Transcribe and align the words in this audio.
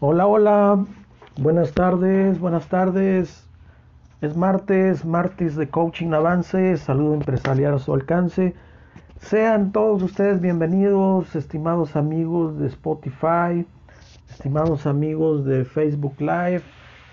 Hola, 0.00 0.28
hola, 0.28 0.84
buenas 1.40 1.72
tardes, 1.72 2.38
buenas 2.38 2.68
tardes. 2.68 3.48
Es 4.20 4.36
martes, 4.36 5.04
martes 5.04 5.56
de 5.56 5.68
Coaching 5.70 6.12
Avance, 6.12 6.76
saludo 6.76 7.14
empresarial 7.14 7.74
a 7.74 7.78
su 7.80 7.92
alcance. 7.92 8.54
Sean 9.18 9.72
todos 9.72 10.00
ustedes 10.04 10.40
bienvenidos, 10.40 11.34
estimados 11.34 11.96
amigos 11.96 12.60
de 12.60 12.68
Spotify, 12.68 13.66
estimados 14.30 14.86
amigos 14.86 15.44
de 15.44 15.64
Facebook 15.64 16.14
Live, 16.20 16.62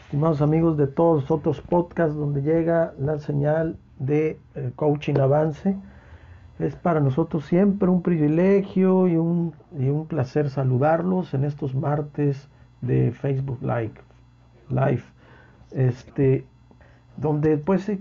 estimados 0.04 0.44
amigos 0.44 0.78
de 0.78 0.86
todos 0.86 1.24
los 1.24 1.32
otros 1.32 1.62
podcasts 1.62 2.16
donde 2.16 2.44
llega 2.44 2.94
la 3.00 3.18
señal 3.18 3.80
de 3.98 4.38
eh, 4.54 4.72
Coaching 4.76 5.18
Avance. 5.18 5.76
Es 6.60 6.76
para 6.76 7.00
nosotros 7.00 7.46
siempre 7.46 7.90
un 7.90 8.04
privilegio 8.04 9.08
y 9.08 9.18
un, 9.18 9.56
y 9.76 9.90
un 9.90 10.06
placer 10.06 10.52
saludarlos 10.52 11.34
en 11.34 11.46
estos 11.46 11.74
martes 11.74 12.48
de 12.86 13.12
Facebook 13.12 13.60
Live. 13.62 13.94
Live 14.70 15.04
este, 15.76 16.46
donde 17.18 17.58
pues 17.58 17.92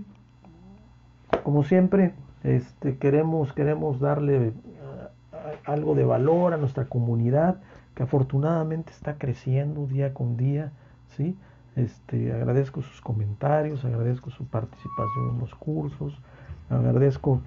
como 1.43 1.63
siempre 1.63 2.13
este, 2.43 2.97
queremos, 2.97 3.53
queremos 3.53 3.99
darle 3.99 4.47
eh, 4.47 4.53
algo 5.65 5.93
de 5.93 6.05
valor 6.05 6.53
a 6.53 6.57
nuestra 6.57 6.85
comunidad 6.85 7.57
que 7.93 8.03
afortunadamente 8.03 8.91
está 8.91 9.17
creciendo 9.17 9.85
día 9.87 10.13
con 10.13 10.37
día, 10.37 10.71
¿sí? 11.15 11.37
Este, 11.75 12.31
agradezco 12.33 12.81
sus 12.81 13.01
comentarios, 13.01 13.83
agradezco 13.83 14.29
su 14.29 14.45
participación 14.47 15.31
en 15.33 15.39
los 15.39 15.53
cursos, 15.55 16.17
agradezco 16.69 17.41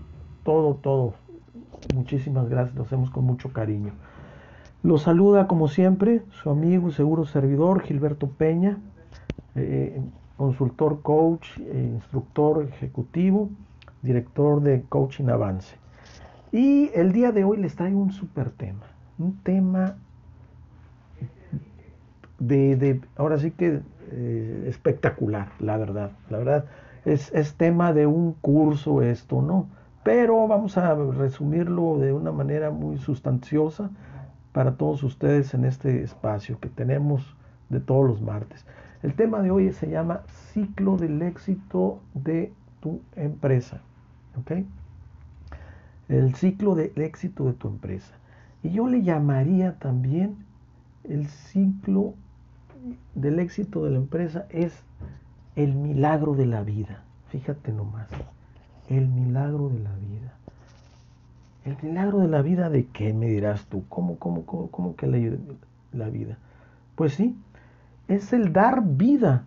todo, 0.45 0.75
todo. 0.75 1.15
Muchísimas 1.95 2.49
gracias, 2.49 2.77
lo 2.77 2.83
hacemos 2.83 3.11
con 3.11 3.25
mucho 3.25 3.53
cariño. 3.53 3.93
Lo 4.83 4.97
saluda 4.99 5.49
como 5.49 5.67
siempre 5.67 6.23
su 6.31 6.51
amigo 6.51 6.89
y 6.89 6.93
seguro 6.93 7.25
servidor 7.25 7.83
Gilberto 7.83 8.29
Peña, 8.29 8.79
eh, 9.57 10.01
consultor 10.37 11.03
coach, 11.03 11.59
eh, 11.59 11.91
instructor 11.95 12.63
ejecutivo, 12.63 13.51
director 14.03 14.63
de 14.63 14.83
Coaching 14.89 15.31
Avance. 15.31 15.77
Y 16.53 16.91
el 16.95 17.11
día 17.13 17.33
de 17.33 17.43
hoy 17.43 17.57
les 17.57 17.75
traigo 17.75 17.99
un 17.99 18.13
super 18.13 18.51
tema, 18.51 18.85
un 19.19 19.37
tema 19.43 19.97
de, 22.39 22.77
de 22.77 23.01
ahora 23.17 23.39
sí 23.39 23.51
que 23.51 23.81
eh, 24.13 24.65
espectacular, 24.69 25.49
la 25.59 25.77
verdad. 25.77 26.13
La 26.31 26.39
verdad, 26.39 26.67
es, 27.05 27.33
es, 27.35 27.55
tema 27.55 27.93
de 27.93 28.07
un 28.07 28.33
curso 28.33 29.03
esto, 29.03 29.43
¿no? 29.43 29.67
Pero 30.05 30.47
vamos 30.47 30.79
a 30.79 30.95
resumirlo 30.95 31.99
de 31.99 32.13
una 32.13 32.31
manera 32.31 32.71
muy 32.71 32.99
sustanciosa 32.99 33.91
para 34.53 34.77
todos 34.77 35.03
ustedes 35.03 35.55
en 35.55 35.65
este 35.65 36.03
espacio 36.03 36.59
que 36.61 36.69
tenemos 36.69 37.37
de 37.69 37.81
todos 37.81 38.07
los 38.07 38.23
martes. 38.23 38.65
El 39.03 39.15
tema 39.15 39.41
de 39.43 39.51
hoy 39.51 39.73
se 39.73 39.89
llama 39.89 40.23
ciclo 40.53 40.97
del 40.97 41.23
éxito 41.23 42.01
de 42.15 42.53
tu 42.81 43.01
empresa. 43.17 43.81
¿Ok? 44.41 44.65
El 46.09 46.35
ciclo 46.35 46.75
del 46.75 46.93
éxito 46.97 47.45
de 47.45 47.53
tu 47.53 47.69
empresa. 47.69 48.15
Y 48.63 48.71
yo 48.71 48.89
le 48.89 49.03
llamaría 49.03 49.79
también 49.79 50.37
el 51.05 51.27
ciclo 51.27 52.15
del 53.15 53.39
éxito 53.39 53.85
de 53.85 53.91
la 53.91 53.99
empresa 53.99 54.47
es 54.51 54.83
el 55.57 55.75
milagro 55.75 56.35
de 56.35 56.47
la 56.47 56.63
vida. 56.63 57.03
Fíjate 57.29 57.73
nomás, 57.73 58.09
el 58.89 59.09
milagro 59.09 59.69
de 59.69 59.81
la 59.81 59.95
vida. 59.97 60.38
El 61.69 61.77
milagro 61.83 62.21
de 62.21 62.29
la 62.29 62.41
vida 62.41 62.71
de 62.71 62.87
qué 62.87 63.13
me 63.13 63.27
dirás 63.27 63.67
tú? 63.67 63.85
¿Cómo, 63.91 64.19
cómo, 64.19 64.47
cómo, 64.47 64.71
cómo 64.71 64.97
que 64.97 65.07
la, 65.07 65.37
la 65.93 66.09
vida? 66.09 66.39
Pues 66.95 67.13
sí, 67.13 67.37
es 68.09 68.33
el 68.33 68.55
dar 68.55 68.83
vida. 68.83 69.45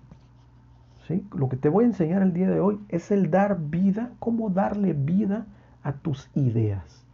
¿sí? 1.08 1.26
Lo 1.36 1.50
que 1.50 1.58
te 1.58 1.68
voy 1.68 1.86
a 1.86 1.88
enseñar 1.88 2.22
el 2.22 2.32
día 2.32 2.48
de 2.48 2.60
hoy 2.60 2.80
es 2.90 3.10
el 3.10 3.32
dar 3.32 3.60
vida, 3.60 4.12
cómo 4.20 4.52
darle 4.52 4.94
vida 4.94 5.48
a 5.82 5.94
tus 5.94 6.30
ideas. 6.36 7.06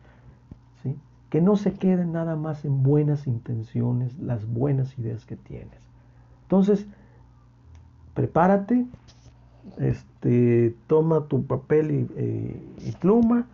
¿sí? 0.84 0.98
Que 1.30 1.40
no 1.40 1.56
se 1.56 1.72
queden 1.72 2.12
nada 2.12 2.36
más 2.36 2.66
en 2.66 2.84
buenas 2.84 3.28
intenciones, 3.28 4.20
las 4.20 4.46
buenas 4.46 5.00
ideas 5.00 5.26
que 5.26 5.38
tienes. 5.38 5.80
Entonces, 6.44 6.86
prepárate, 8.14 8.86
este, 9.78 10.76
toma 10.88 11.28
tu 11.28 11.46
papel 11.46 11.92
y, 11.92 12.08
eh, 12.18 12.62
y, 12.86 12.92
pluma 12.94 13.48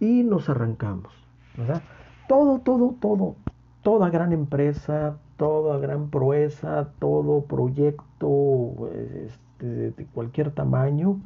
y 0.00 0.22
nos 0.22 0.48
arrancamos. 0.48 1.12
¿verdad? 1.56 1.82
Todo, 2.28 2.58
todo, 2.60 2.94
todo, 3.00 3.36
toda 3.82 4.10
gran 4.10 4.32
empresa, 4.32 5.16
toda 5.36 5.78
gran 5.78 6.10
proeza, 6.10 6.88
todo 6.98 7.44
proyecto 7.44 8.90
este, 8.92 9.90
de 9.92 10.06
cualquier 10.12 10.50
tamaño, 10.50 11.20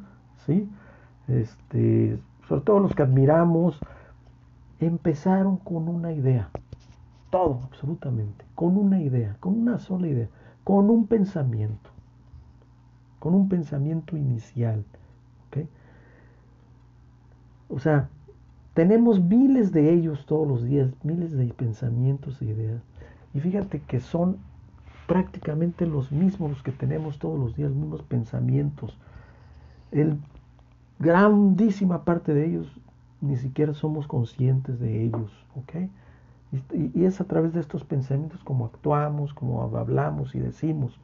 ¿sí? 0.45 0.69
Este, 1.27 2.19
sobre 2.47 2.61
todo 2.61 2.79
los 2.79 2.95
que 2.95 3.03
admiramos, 3.03 3.79
empezaron 4.79 5.57
con 5.57 5.87
una 5.87 6.11
idea. 6.11 6.49
Todo, 7.29 7.61
absolutamente, 7.63 8.45
con 8.55 8.77
una 8.77 9.01
idea, 9.01 9.37
con 9.39 9.57
una 9.59 9.79
sola 9.79 10.07
idea 10.07 10.27
con 10.63 10.89
un 10.89 11.07
pensamiento, 11.07 11.89
con 13.19 13.33
un 13.33 13.49
pensamiento 13.49 14.17
inicial. 14.17 14.85
O 17.73 17.79
sea, 17.79 18.09
tenemos 18.73 19.21
miles 19.21 19.71
de 19.71 19.93
ellos 19.93 20.25
todos 20.25 20.47
los 20.47 20.63
días, 20.63 20.89
miles 21.03 21.31
de 21.31 21.45
pensamientos 21.47 22.41
e 22.41 22.45
ideas. 22.45 22.81
Y 23.33 23.39
fíjate 23.39 23.81
que 23.81 23.99
son 23.99 24.37
prácticamente 25.07 25.85
los 25.85 26.11
mismos 26.11 26.51
los 26.51 26.63
que 26.63 26.71
tenemos 26.71 27.19
todos 27.19 27.37
los 27.37 27.55
días, 27.55 27.69
los 27.69 27.79
mismos 27.79 28.03
pensamientos. 28.03 28.97
El 29.91 30.17
grandísima 30.99 32.05
parte 32.05 32.33
de 32.33 32.45
ellos 32.47 32.79
ni 33.19 33.35
siquiera 33.35 33.73
somos 33.73 34.07
conscientes 34.07 34.79
de 34.79 35.03
ellos, 35.03 35.31
¿ok? 35.55 35.89
Y, 36.73 37.03
es 37.03 37.21
a 37.21 37.25
través 37.25 37.53
de 37.53 37.59
estos 37.59 37.83
pensamientos 37.83 38.43
como 38.43 38.65
actuamos, 38.65 39.33
como 39.33 39.63
hablamos 39.63 40.35
y 40.35 40.39
decimos. 40.39 40.97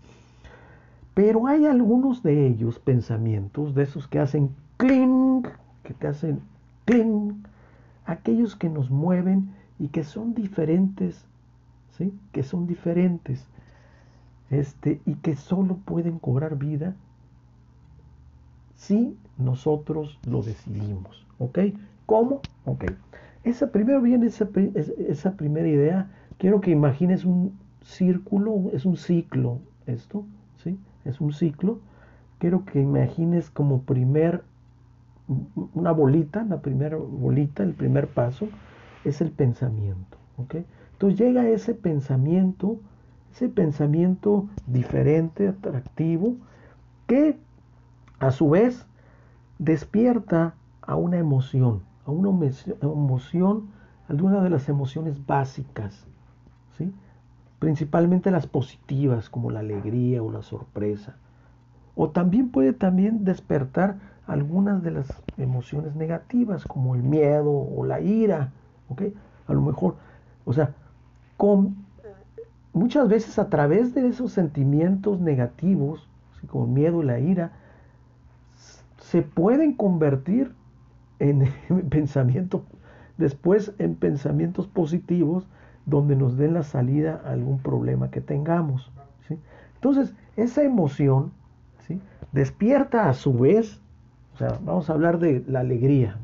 Pero 1.14 1.48
hay 1.48 1.66
algunos 1.66 2.22
de 2.24 2.48
ellos, 2.48 2.80
pensamientos, 2.80 3.74
de 3.76 3.84
esos 3.84 4.08
que 4.08 4.20
hacen 4.20 4.56
clink, 4.78 5.48
que 5.84 5.94
te 5.94 6.08
hacen 6.08 6.42
clink, 6.86 7.48
aquellos 8.08 8.56
que 8.56 8.70
nos 8.70 8.90
mueven 8.90 9.52
y 9.78 9.90
que 9.90 10.04
son 10.04 10.34
diferentes, 10.34 11.24
¿sí? 11.92 12.12
Que 12.32 12.42
son 12.42 12.66
diferentes, 12.66 13.46
este, 14.50 15.00
y 15.06 15.16
que 15.16 15.36
solo 15.36 15.78
pueden 15.86 16.18
cobrar 16.18 16.58
vida 16.58 16.96
si 18.76 19.16
nosotros 19.38 20.18
lo 20.26 20.42
decidimos, 20.42 21.26
¿ok? 21.38 21.60
¿Cómo? 22.06 22.42
Ok. 22.66 22.86
Esa, 23.44 23.72
primero 23.72 24.02
viene 24.02 24.28
esa, 24.28 24.48
esa 25.08 25.34
primera 25.34 25.68
idea. 25.68 26.10
Quiero 26.38 26.62
que 26.62 26.72
imagines 26.72 27.26
un 27.26 27.58
círculo, 27.82 28.70
es 28.74 28.86
un 28.86 28.98
ciclo 28.98 29.60
esto, 29.86 30.26
¿sí? 30.64 30.78
Es 31.06 31.20
un 31.20 31.34
ciclo. 31.34 31.80
Quiero 32.40 32.66
que 32.66 32.80
imagines 32.80 33.50
como 33.50 33.82
primer, 33.82 34.44
una 35.74 35.92
bolita, 35.92 36.44
la 36.44 36.62
primera 36.62 36.98
bolita, 36.98 37.64
el 37.64 37.74
primer 37.74 38.08
paso, 38.08 38.48
es 39.04 39.22
el 39.22 39.32
pensamiento, 39.32 40.18
¿ok? 40.38 40.56
Entonces 40.94 41.20
llega 41.20 41.48
ese 41.48 41.74
pensamiento, 41.74 42.80
ese 43.34 43.50
pensamiento 43.50 44.48
diferente, 44.66 45.48
atractivo, 45.48 46.36
que 47.08 47.38
a 48.20 48.32
su 48.32 48.50
vez 48.50 48.86
despierta 49.60 50.56
a 50.82 50.96
una 50.96 51.18
emoción 51.18 51.82
a 52.08 52.12
una 52.12 52.30
emoción, 52.82 53.68
alguna 54.08 54.42
de 54.42 54.50
las 54.50 54.70
emociones 54.70 55.26
básicas, 55.26 56.08
¿sí? 56.78 56.94
principalmente 57.60 58.32
las 58.32 58.48
positivas 58.48 59.30
como 59.30 59.52
la 59.52 59.60
alegría 59.60 60.24
o 60.24 60.32
la 60.32 60.42
sorpresa. 60.42 61.18
O 61.96 62.10
también 62.10 62.50
puede 62.50 62.72
también 62.72 63.26
despertar 63.26 63.98
algunas 64.28 64.84
de 64.84 64.92
las 64.92 65.08
emociones 65.38 65.96
negativas 65.96 66.66
como 66.66 66.96
el 66.96 67.04
miedo 67.04 67.52
o 67.52 67.86
la 67.86 68.02
ira, 68.02 68.52
¿ok? 68.90 69.04
A 69.48 69.54
lo 69.54 69.62
mejor, 69.62 69.96
o 70.46 70.54
sea, 70.54 70.74
con, 71.38 71.76
muchas 72.74 73.08
veces 73.08 73.40
a 73.40 73.50
través 73.50 73.94
de 73.94 74.08
esos 74.08 74.32
sentimientos 74.32 75.20
negativos, 75.20 76.08
como 76.48 76.66
el 76.66 76.72
miedo 76.72 77.02
y 77.02 77.06
la 77.06 77.20
ira, 77.20 77.52
se 79.00 79.22
pueden 79.22 79.74
convertir 79.74 80.54
en 81.20 81.50
pensamiento, 81.90 82.64
después 83.18 83.74
en 83.80 83.96
pensamientos 83.96 84.68
positivos 84.68 85.48
donde 85.88 86.16
nos 86.18 86.38
den 86.38 86.54
la 86.54 86.64
salida 86.64 87.22
a 87.26 87.32
algún 87.32 87.60
problema 87.60 88.12
que 88.12 88.22
tengamos. 88.22 88.92
Entonces, 89.76 90.14
esa 90.36 90.64
emoción 90.64 91.32
¿sí? 91.88 92.02
despierta 92.32 93.10
a 93.10 93.14
su 93.14 93.34
vez, 93.34 93.80
o 94.38 94.40
sea, 94.40 94.60
vamos 94.64 94.88
a 94.88 94.94
hablar 94.94 95.18
de 95.18 95.44
la 95.48 95.62
alegría. 95.62 96.18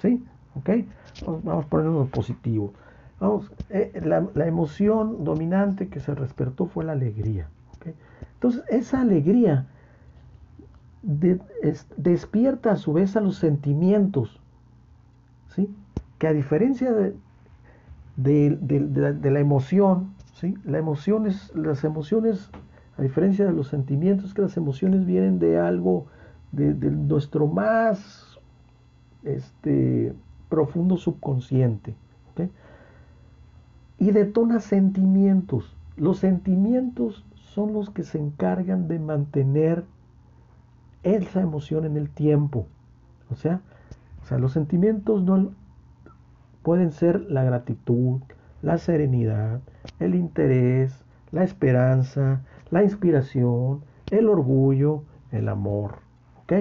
¿Sí? 0.00 0.24
¿Ok? 0.54 0.70
Vamos, 1.44 1.66
a 1.66 1.68
ponerlo 1.68 2.06
positivo. 2.06 2.72
Vamos, 3.20 3.52
eh, 3.68 3.92
la, 4.02 4.46
emoción 4.46 5.24
dominante 5.24 5.88
que 5.88 6.00
se 6.00 6.14
despertó 6.14 6.64
fue 6.64 6.86
la 6.86 6.92
alegría. 6.92 7.48
Entonces, 8.32 8.62
esa 8.70 9.02
alegría 9.02 9.66
despierta 11.02 12.72
a 12.72 12.76
su 12.76 12.94
vez 12.94 13.14
a 13.14 13.20
los 13.20 13.36
sentimientos, 13.36 14.40
¿sí? 15.54 15.68
que 16.18 16.28
a 16.28 16.32
diferencia 16.32 16.92
de, 16.92 17.14
de, 18.16 19.30
la, 19.30 19.38
emoción, 19.40 20.14
¿sí? 20.32 20.54
la 20.64 20.78
emoción 20.78 21.26
es, 21.26 21.54
las 21.54 21.84
emociones, 21.84 22.48
a 22.96 23.02
diferencia 23.02 23.44
de 23.44 23.52
los 23.52 23.68
sentimientos, 23.68 24.32
que 24.32 24.40
las 24.40 24.56
emociones 24.56 25.04
vienen 25.04 25.38
de 25.38 25.58
algo, 25.58 26.06
de, 26.56 26.90
nuestro 26.90 27.46
más 27.46 28.38
este, 29.22 30.14
profundo 30.48 30.96
subconsciente. 30.96 31.94
Y 33.96 34.10
detona 34.10 34.60
sentimientos. 34.60 35.76
Los 35.96 36.18
sentimientos 36.18 37.24
son 37.34 37.72
los 37.72 37.90
que 37.90 38.02
se 38.02 38.18
encargan 38.18 38.88
de 38.88 38.98
mantener 38.98 39.84
esa 41.04 41.40
emoción 41.40 41.84
en 41.84 41.96
el 41.96 42.10
tiempo. 42.10 42.66
O 43.30 43.36
sea, 43.36 43.60
o 44.22 44.26
sea, 44.26 44.38
los 44.38 44.52
sentimientos 44.52 45.22
no 45.22 45.52
pueden 46.62 46.92
ser 46.92 47.20
la 47.30 47.44
gratitud, 47.44 48.20
la 48.62 48.78
serenidad, 48.78 49.60
el 50.00 50.14
interés, 50.14 51.04
la 51.30 51.44
esperanza, 51.44 52.40
la 52.70 52.82
inspiración, 52.82 53.82
el 54.10 54.28
orgullo, 54.28 55.02
el 55.30 55.48
amor. 55.48 56.03
¿Ok? 56.44 56.52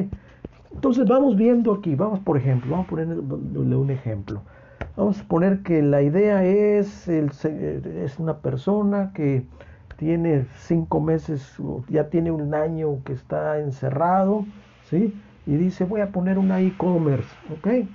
Entonces 0.74 1.07
vamos 1.07 1.35
viendo 1.35 1.74
aquí, 1.74 1.95
vamos 1.95 2.19
por 2.19 2.38
ejemplo, 2.38 2.71
vamos 2.71 2.88
a 2.88 2.89
ponerle 2.89 3.75
un 3.75 3.89
ejemplo. 3.89 4.41
Vamos 4.95 5.21
a 5.21 5.24
poner 5.24 5.63
que 5.63 5.81
la 5.81 6.01
idea 6.01 6.44
es, 6.44 7.07
el, 7.07 7.31
es 8.03 8.19
una 8.19 8.38
persona 8.38 9.12
que 9.13 9.45
tiene 9.97 10.45
cinco 10.57 11.00
meses, 11.00 11.57
ya 11.89 12.09
tiene 12.09 12.31
un 12.31 12.53
año 12.53 13.03
que 13.03 13.13
está 13.13 13.59
encerrado, 13.59 14.45
¿sí? 14.89 15.13
Y 15.45 15.56
dice, 15.56 15.85
voy 15.85 16.01
a 16.01 16.12
poner 16.12 16.38
una 16.38 16.59
e-commerce, 16.59 17.30
¿ok? 17.51 17.88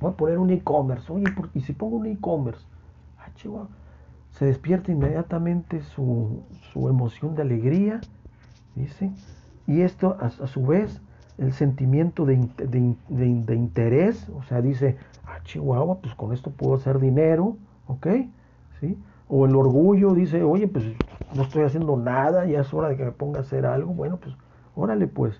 Voy 0.00 0.12
a 0.12 0.16
poner 0.16 0.38
un 0.38 0.50
e-commerce. 0.50 1.12
Oye, 1.12 1.26
¿y 1.54 1.60
si 1.60 1.72
pongo 1.72 1.96
un 1.96 2.06
e-commerce? 2.06 2.64
Ah, 3.18 3.30
chihuahua. 3.34 3.68
Se 4.32 4.46
despierta 4.46 4.92
inmediatamente 4.92 5.80
su, 5.80 6.44
emoción 6.74 7.34
de 7.34 7.42
alegría, 7.42 8.00
dice. 8.74 9.10
Y 9.68 9.82
esto, 9.82 10.16
a, 10.18 10.30
su 10.30 10.64
vez, 10.64 11.02
el 11.36 11.52
sentimiento 11.52 12.24
de, 12.24 12.48
de, 12.56 13.54
interés, 13.54 14.26
o 14.30 14.42
sea, 14.44 14.62
dice, 14.62 14.96
ah, 15.26 15.40
Chihuahua, 15.44 15.98
pues 15.98 16.14
con 16.14 16.32
esto 16.32 16.50
puedo 16.50 16.74
hacer 16.74 16.98
dinero, 16.98 17.58
¿ok? 17.86 18.06
¿Sí? 18.80 18.96
O 19.28 19.44
el 19.44 19.54
orgullo 19.54 20.14
dice, 20.14 20.42
oye, 20.42 20.68
pues 20.68 20.86
no 21.34 21.42
estoy 21.42 21.64
haciendo 21.64 21.98
nada, 21.98 22.46
ya 22.46 22.60
es 22.60 22.72
hora 22.72 22.88
de 22.88 22.96
que 22.96 23.04
me 23.04 23.12
ponga 23.12 23.40
a 23.40 23.42
hacer 23.42 23.66
algo. 23.66 23.92
Bueno, 23.92 24.16
pues 24.16 24.34
órale 24.74 25.06
pues. 25.06 25.38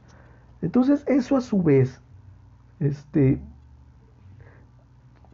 Entonces 0.60 1.04
eso 1.06 1.34
a 1.38 1.40
su 1.40 1.62
vez, 1.62 1.98
este, 2.81 3.40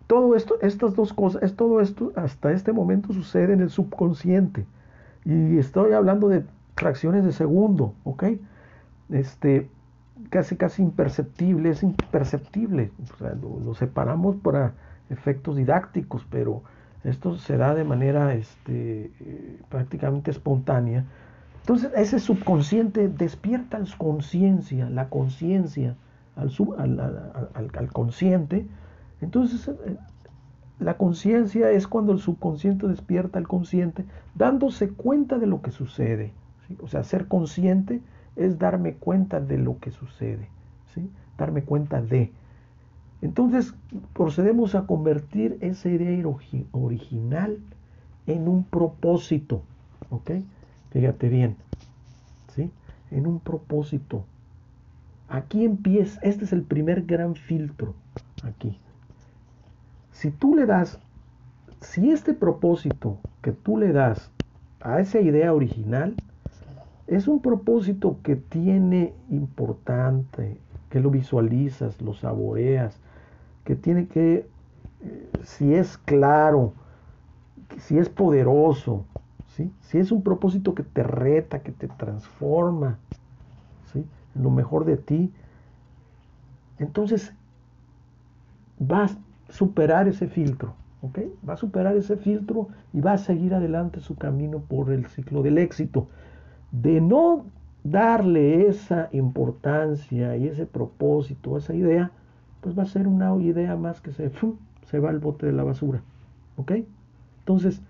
todo 0.06 0.36
esto, 0.36 0.54
estas 0.62 0.94
dos 0.94 1.12
cosas, 1.12 1.42
es 1.42 1.56
todo 1.56 1.80
esto 1.80 2.12
hasta 2.14 2.52
este 2.52 2.72
momento 2.72 3.12
sucede 3.12 3.54
en 3.54 3.60
el 3.60 3.70
subconsciente. 3.70 4.64
Y 5.24 5.58
estoy 5.58 5.94
hablando 5.94 6.28
de 6.28 6.44
fracciones 6.76 7.24
de 7.24 7.32
segundo, 7.32 7.92
¿ok? 8.04 8.24
Este, 9.10 9.68
casi 10.30 10.56
casi 10.56 10.82
imperceptible, 10.82 11.70
es 11.70 11.82
imperceptible. 11.82 12.90
lo, 13.20 13.60
lo, 13.60 13.74
separamos 13.74 14.36
para 14.36 14.74
efectos 15.10 15.56
didácticos, 15.56 16.26
pero 16.30 16.62
esto 17.04 17.36
se 17.36 17.56
da 17.56 17.74
de 17.74 17.84
manera 17.84 18.34
este, 18.34 19.12
eh, 19.20 19.60
prácticamente 19.68 20.30
espontánea. 20.30 21.04
Entonces 21.60 21.92
ese 21.96 22.18
subconsciente 22.18 23.08
despierta 23.08 23.78
la 23.78 23.96
conciencia, 23.96 24.88
la 24.90 25.08
conciencia 25.08 25.96
al, 26.36 26.50
al, 26.78 27.70
al, 27.74 27.92
consciente. 27.92 28.66
Entonces 29.20 29.68
eh, 29.68 29.96
la 30.78 30.96
conciencia 30.96 31.70
es 31.70 31.86
cuando 31.86 32.12
el 32.12 32.18
subconsciente 32.18 32.86
despierta 32.86 33.38
al 33.38 33.48
consciente, 33.48 34.04
dándose 34.34 34.90
cuenta 34.90 35.38
de 35.38 35.46
lo 35.46 35.62
que 35.62 35.70
sucede. 35.70 36.32
O 36.80 36.88
sea, 36.88 37.04
ser 37.04 37.28
consciente 37.28 38.00
es 38.36 38.58
darme 38.58 38.94
cuenta 38.94 39.40
de 39.40 39.58
lo 39.58 39.78
que 39.78 39.90
sucede, 39.90 40.48
¿sí? 40.94 41.08
darme 41.38 41.62
cuenta 41.62 42.02
de. 42.02 42.32
Entonces 43.22 43.74
procedemos 44.12 44.74
a 44.74 44.86
convertir 44.86 45.58
esa 45.60 45.88
idea 45.88 46.26
original 46.72 47.58
en 48.26 48.48
un 48.48 48.64
propósito. 48.64 49.62
¿Ok? 50.10 50.32
Fíjate 50.90 51.28
bien. 51.28 51.56
¿Sí? 52.54 52.70
En 53.10 53.26
un 53.26 53.40
propósito. 53.40 54.24
Aquí 55.28 55.64
empieza, 55.64 56.20
este 56.22 56.44
es 56.44 56.52
el 56.52 56.62
primer 56.62 57.02
gran 57.02 57.34
filtro. 57.34 57.94
Aquí. 58.42 58.78
Si 60.12 60.30
tú 60.30 60.54
le 60.54 60.66
das, 60.66 61.00
si 61.80 62.10
este 62.10 62.34
propósito 62.34 63.18
que 63.42 63.52
tú 63.52 63.78
le 63.78 63.92
das 63.92 64.30
a 64.80 65.00
esa 65.00 65.20
idea 65.20 65.52
original, 65.52 66.14
es 67.06 67.28
un 67.28 67.40
propósito 67.40 68.18
que 68.22 68.36
tiene 68.36 69.12
importante, 69.30 70.58
que 70.90 71.00
lo 71.00 71.10
visualizas, 71.10 72.00
lo 72.00 72.14
saboreas, 72.14 72.98
que 73.64 73.76
tiene 73.76 74.06
que, 74.06 74.46
eh, 75.02 75.30
si 75.42 75.74
es 75.74 75.98
claro, 75.98 76.72
si 77.78 77.98
es 77.98 78.08
poderoso, 78.08 79.04
si 79.82 79.98
es 79.98 80.10
un 80.10 80.22
propósito 80.22 80.74
que 80.74 80.82
te 80.82 81.04
reta, 81.04 81.60
que 81.60 81.70
te 81.70 81.86
transforma, 81.86 82.98
¿sí? 83.92 84.04
lo 84.34 84.50
mejor 84.50 84.84
de 84.84 84.96
ti, 84.96 85.32
entonces 86.78 87.32
vas 88.78 89.12
a 89.12 89.52
superar 89.52 90.08
ese 90.08 90.26
filtro. 90.26 90.74
Va 91.46 91.52
a 91.52 91.56
superar 91.56 91.96
ese 91.96 92.16
filtro 92.16 92.68
y 92.92 93.00
va 93.00 93.12
a 93.12 93.18
seguir 93.18 93.54
adelante 93.54 94.00
su 94.00 94.16
camino 94.16 94.60
por 94.60 94.90
el 94.90 95.06
ciclo 95.06 95.42
del 95.42 95.58
éxito. 95.58 96.08
De 96.82 97.00
no 97.00 97.46
darle 97.84 98.66
esa 98.66 99.08
importancia 99.12 100.36
y 100.36 100.48
ese 100.48 100.66
propósito, 100.66 101.56
esa 101.56 101.74
idea, 101.74 102.10
pues 102.60 102.76
va 102.76 102.82
a 102.82 102.86
ser 102.86 103.06
una 103.06 103.34
idea 103.36 103.76
más 103.76 104.00
que 104.00 104.10
se, 104.10 104.32
se 104.86 104.98
va 104.98 105.10
al 105.10 105.20
bote 105.20 105.46
de 105.46 105.52
la 105.52 105.64
basura. 105.64 106.02
¿Ok? 106.56 106.72
Entonces, 107.40 107.80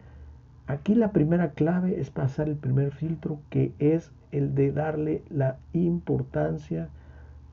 aquí 0.66 0.94
la 0.94 1.12
primera 1.12 1.52
clave 1.52 2.00
es 2.00 2.10
pasar 2.10 2.48
el 2.48 2.56
primer 2.56 2.90
filtro, 2.90 3.38
que 3.50 3.72
es 3.78 4.10
el 4.32 4.54
de 4.54 4.72
darle 4.72 5.22
la 5.30 5.56
importancia 5.72 6.88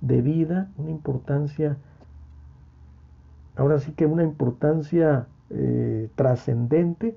de 0.02 0.22
vida, 0.24 0.70
una 0.78 0.90
importancia, 0.90 1.78
ahora 3.56 3.78
sí 3.78 3.92
que 3.92 4.08
una 4.08 4.24
importancia 4.24 5.28
eh, 5.52 6.10
trascendente 6.16 7.16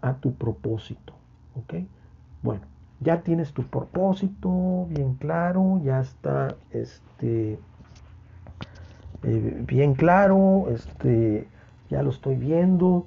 a 0.00 0.14
tu 0.14 0.32
propósito. 0.32 1.12
¿Ok? 1.56 1.74
Bueno, 2.42 2.62
ya 3.02 3.22
tienes 3.22 3.52
tu 3.52 3.62
propósito 3.64 4.86
bien 4.90 5.14
claro, 5.14 5.80
ya 5.84 6.00
está 6.00 6.54
este 6.70 7.58
eh, 9.22 9.64
bien 9.66 9.94
claro, 9.94 10.66
este, 10.70 11.46
ya 11.90 12.02
lo 12.02 12.10
estoy 12.10 12.36
viendo. 12.36 13.06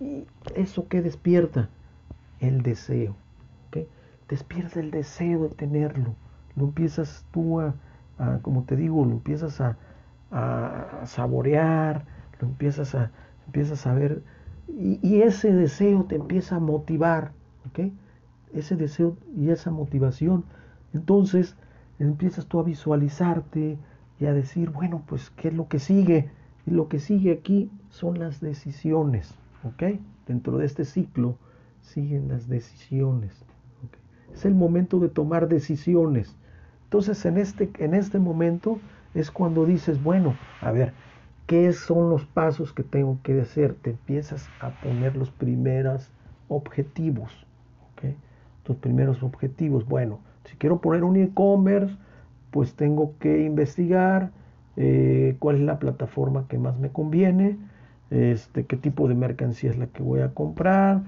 ¿Y 0.00 0.26
eso 0.54 0.88
que 0.88 1.02
despierta? 1.02 1.68
El 2.40 2.62
deseo. 2.62 3.14
Despierta 4.28 4.80
el 4.80 4.90
deseo 4.90 5.44
de 5.44 5.48
tenerlo. 5.48 6.14
Lo 6.54 6.64
empiezas 6.64 7.24
tú 7.30 7.60
a, 7.60 7.74
como 8.42 8.64
te 8.64 8.76
digo, 8.76 9.04
lo 9.04 9.12
empiezas 9.12 9.60
a, 9.60 9.76
saborear, 11.06 12.04
lo 12.38 12.48
empiezas 12.48 12.94
a, 12.94 13.10
empiezas 13.46 13.86
a 13.86 13.94
ver. 13.94 14.22
Y, 14.68 15.22
ese 15.22 15.52
deseo 15.52 16.04
te 16.04 16.16
empieza 16.16 16.56
a 16.56 16.60
motivar. 16.60 17.32
Ese 18.54 18.76
deseo 18.76 19.16
y 19.36 19.50
esa 19.50 19.70
motivación. 19.70 20.44
Entonces 20.92 21.56
empiezas 21.98 22.46
tú 22.46 22.60
a 22.60 22.64
visualizarte, 22.64 23.78
y 24.20 24.26
a 24.26 24.32
decir, 24.32 24.70
bueno, 24.70 25.02
pues, 25.06 25.30
¿qué 25.30 25.48
es 25.48 25.54
lo 25.54 25.68
que 25.68 25.78
sigue? 25.78 26.30
Y 26.66 26.72
lo 26.72 26.88
que 26.88 26.98
sigue 26.98 27.32
aquí 27.32 27.70
son 27.88 28.18
las 28.18 28.40
decisiones, 28.40 29.34
¿ok? 29.64 29.98
Dentro 30.26 30.58
de 30.58 30.66
este 30.66 30.84
ciclo 30.84 31.36
siguen 31.80 32.28
las 32.28 32.48
decisiones. 32.48 33.44
Es 34.32 34.44
el 34.44 34.54
momento 34.54 34.98
de 34.98 35.08
tomar 35.08 35.48
decisiones. 35.48 36.36
Entonces, 36.84 37.24
en 37.24 37.38
este, 37.38 37.70
en 37.78 37.94
este 37.94 38.18
momento 38.18 38.78
es 39.14 39.30
cuando 39.30 39.64
dices, 39.64 40.02
bueno, 40.02 40.36
a 40.60 40.72
ver, 40.72 40.92
¿qué 41.46 41.72
son 41.72 42.10
los 42.10 42.26
pasos 42.26 42.72
que 42.72 42.82
tengo 42.82 43.18
que 43.22 43.40
hacer? 43.40 43.74
Te 43.74 43.90
empiezas 43.90 44.48
a 44.60 44.70
poner 44.80 45.16
los 45.16 45.30
primeros 45.30 46.10
objetivos, 46.48 47.46
¿ok? 47.92 48.14
Tus 48.68 48.76
primeros 48.76 49.22
objetivos. 49.22 49.88
Bueno, 49.88 50.18
si 50.44 50.54
quiero 50.56 50.82
poner 50.82 51.02
un 51.04 51.16
e-commerce, 51.16 51.96
pues 52.50 52.74
tengo 52.74 53.14
que 53.18 53.44
investigar 53.44 54.30
eh, 54.76 55.36
cuál 55.38 55.56
es 55.56 55.62
la 55.62 55.78
plataforma 55.78 56.46
que 56.48 56.58
más 56.58 56.78
me 56.78 56.90
conviene, 56.90 57.56
este, 58.10 58.66
qué 58.66 58.76
tipo 58.76 59.08
de 59.08 59.14
mercancía 59.14 59.70
es 59.70 59.78
la 59.78 59.86
que 59.86 60.02
voy 60.02 60.20
a 60.20 60.34
comprar, 60.34 61.02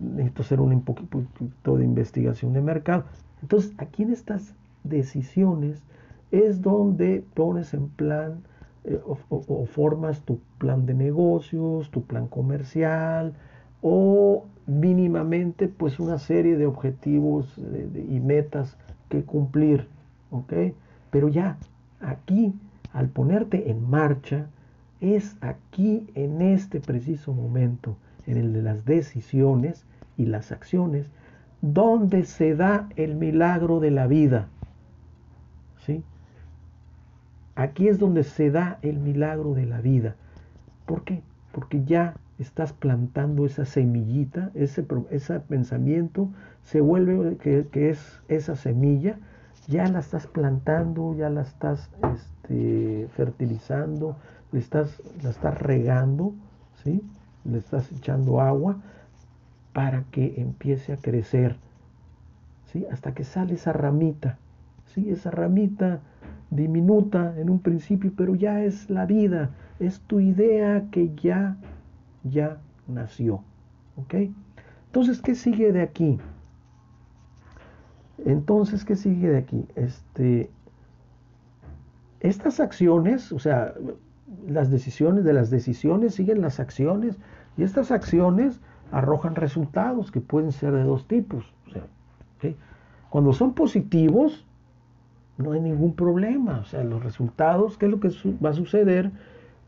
necesito 0.00 0.40
hacer 0.40 0.60
un 0.60 0.80
poquito 0.80 1.76
de 1.76 1.84
investigación 1.84 2.54
de 2.54 2.62
mercado. 2.62 3.04
Entonces, 3.42 3.74
aquí 3.76 4.04
en 4.04 4.14
estas 4.14 4.54
decisiones 4.84 5.82
es 6.30 6.62
donde 6.62 7.22
pones 7.34 7.74
en 7.74 7.88
plan 7.88 8.40
eh, 8.84 9.02
o, 9.04 9.66
formas 9.66 10.22
tu 10.22 10.40
plan 10.56 10.86
de 10.86 10.94
negocios, 10.94 11.90
tu 11.90 12.04
plan 12.04 12.26
comercial 12.26 13.34
o 13.88 14.44
mínimamente 14.66 15.68
pues 15.68 16.00
una 16.00 16.18
serie 16.18 16.56
de 16.56 16.66
objetivos 16.66 17.56
eh, 17.56 18.06
y 18.10 18.18
metas 18.18 18.76
que 19.08 19.22
cumplir, 19.22 19.86
¿ok? 20.32 20.52
Pero 21.12 21.28
ya 21.28 21.56
aquí, 22.00 22.52
al 22.92 23.08
ponerte 23.08 23.70
en 23.70 23.88
marcha, 23.88 24.48
es 25.00 25.36
aquí 25.40 26.08
en 26.16 26.42
este 26.42 26.80
preciso 26.80 27.32
momento, 27.32 27.96
en 28.26 28.38
el 28.38 28.52
de 28.52 28.62
las 28.62 28.84
decisiones 28.84 29.86
y 30.16 30.26
las 30.26 30.50
acciones, 30.50 31.08
donde 31.62 32.24
se 32.24 32.56
da 32.56 32.88
el 32.96 33.14
milagro 33.14 33.78
de 33.78 33.92
la 33.92 34.08
vida. 34.08 34.48
¿Sí? 35.86 36.02
Aquí 37.54 37.86
es 37.86 38.00
donde 38.00 38.24
se 38.24 38.50
da 38.50 38.80
el 38.82 38.98
milagro 38.98 39.54
de 39.54 39.66
la 39.66 39.80
vida. 39.80 40.16
¿Por 40.86 41.04
qué? 41.04 41.22
Porque 41.52 41.84
ya 41.84 42.16
estás 42.38 42.72
plantando 42.72 43.46
esa 43.46 43.64
semillita, 43.64 44.50
ese, 44.54 44.82
pensamiento 45.40 46.28
se 46.62 46.80
vuelve 46.80 47.36
que, 47.36 47.90
es 47.90 48.20
esa 48.28 48.56
semilla, 48.56 49.18
ya 49.68 49.88
la 49.88 50.00
estás 50.00 50.26
plantando, 50.26 51.14
ya 51.16 51.30
la 51.30 51.42
estás 51.42 51.90
este, 52.14 53.08
fertilizando, 53.14 54.16
le 54.52 54.60
estás, 54.60 55.02
la 55.22 55.30
estás 55.30 55.58
regando, 55.58 56.34
¿sí? 56.84 57.02
le 57.44 57.58
estás 57.58 57.90
echando 57.92 58.40
agua 58.40 58.76
para 59.72 60.04
que 60.10 60.40
empiece 60.40 60.92
a 60.92 60.96
crecer, 60.96 61.56
¿sí? 62.72 62.86
hasta 62.90 63.12
que 63.12 63.24
sale 63.24 63.54
esa 63.54 63.72
ramita, 63.72 64.38
¿sí? 64.86 65.10
esa 65.10 65.30
ramita 65.30 66.00
diminuta 66.50 67.34
en 67.38 67.50
un 67.50 67.60
principio, 67.60 68.12
pero 68.16 68.34
ya 68.34 68.62
es 68.62 68.88
la 68.90 69.06
vida, 69.06 69.50
es 69.80 70.00
tu 70.00 70.20
idea 70.20 70.84
que 70.90 71.14
ya, 71.16 71.56
ya 72.30 72.58
nació. 72.86 73.42
¿Ok? 73.96 74.14
Entonces, 74.86 75.20
¿qué 75.20 75.34
sigue 75.34 75.72
de 75.72 75.82
aquí? 75.82 76.18
Entonces, 78.24 78.84
¿qué 78.84 78.96
sigue 78.96 79.30
de 79.30 79.38
aquí? 79.38 79.66
Este, 79.74 80.50
estas 82.20 82.60
acciones, 82.60 83.32
o 83.32 83.38
sea, 83.38 83.74
las 84.48 84.70
decisiones 84.70 85.24
de 85.24 85.32
las 85.32 85.50
decisiones 85.50 86.14
siguen 86.14 86.40
las 86.40 86.60
acciones 86.60 87.18
y 87.56 87.62
estas 87.62 87.90
acciones 87.90 88.60
arrojan 88.90 89.34
resultados 89.34 90.10
que 90.10 90.20
pueden 90.20 90.52
ser 90.52 90.72
de 90.72 90.82
dos 90.82 91.06
tipos. 91.06 91.44
O 91.66 91.70
sea, 91.70 91.82
Cuando 93.10 93.32
son 93.32 93.54
positivos, 93.54 94.44
no 95.38 95.52
hay 95.52 95.60
ningún 95.60 95.94
problema. 95.94 96.60
O 96.60 96.64
sea, 96.64 96.82
los 96.84 97.02
resultados, 97.02 97.76
¿qué 97.78 97.86
es 97.86 97.92
lo 97.92 98.00
que 98.00 98.10
va 98.44 98.50
a 98.50 98.54
suceder? 98.54 99.10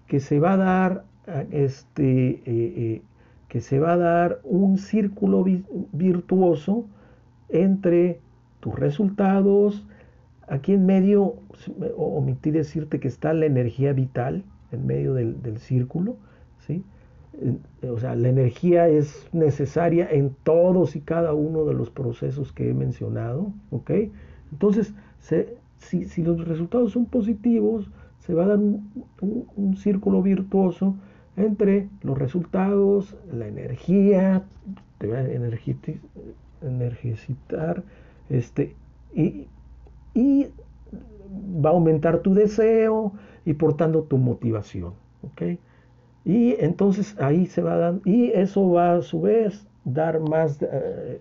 Que 0.07 0.21
se 0.21 0.41
va 0.41 0.53
a 0.53 0.57
dar 0.57 1.05
este, 1.51 2.31
eh, 2.31 2.43
eh, 2.47 3.03
que 3.49 3.61
se 3.61 3.79
va 3.79 3.93
a 3.95 3.97
dar 3.97 4.41
un 4.45 4.79
círculo 4.79 5.45
virtuoso 5.93 6.87
entre 7.49 8.21
tus 8.61 8.75
resultados. 8.75 9.87
Aquí 10.49 10.73
en 10.73 10.87
medio, 10.87 11.35
omití 11.97 12.51
decirte 12.51 13.01
que 13.01 13.09
está 13.09 13.33
la 13.33 13.47
energía 13.47 13.93
vital 13.93 14.45
en 14.73 14.87
medio 14.87 15.15
del, 15.15 15.43
del 15.43 15.59
círculo, 15.59 16.17
¿sí? 16.67 16.83
O 17.89 17.99
sea, 17.99 18.17
la 18.17 18.29
energía 18.29 18.89
es 18.89 19.29
necesaria 19.33 20.09
en 20.11 20.35
todos 20.43 20.97
y 20.97 21.01
cada 21.01 21.35
uno 21.35 21.65
de 21.65 21.75
los 21.75 21.91
procesos 21.91 22.53
que 22.53 22.71
he 22.71 22.75
mencionado. 22.75 23.53
Entonces, 24.51 24.93
si, 25.79 26.23
los 26.23 26.47
resultados 26.47 26.93
son 26.93 27.07
positivos, 27.07 27.89
se 28.19 28.35
va 28.35 28.45
a 28.45 28.49
dar 28.49 28.59
un, 28.59 29.77
círculo 29.77 30.21
virtuoso 30.23 30.97
entre 31.39 31.89
los 32.03 32.19
resultados, 32.19 33.17
la 33.33 33.47
energía, 33.47 34.45
te 34.99 35.07
va 35.07 35.19
a 35.19 35.25
energicitar, 36.63 37.83
este, 38.29 38.75
y, 39.15 39.47
va 41.65 41.71
a 41.71 41.73
aumentar 41.73 42.19
tu 42.21 42.35
deseo 42.35 43.13
y 43.45 43.55
por 43.55 43.77
tanto 43.77 44.03
tu 44.03 44.19
motivación. 44.19 44.95
Y 46.25 46.57
entonces 46.59 47.17
ahí 47.21 47.47
se 47.47 47.63
va 47.63 47.77
dar, 47.77 48.01
y 48.05 48.31
eso 48.33 48.71
va 48.71 48.97
a 48.97 49.03
su 49.03 49.21
vez 49.21 49.67
dar 49.85 50.21
más 50.21 50.59
eh, 50.63 51.21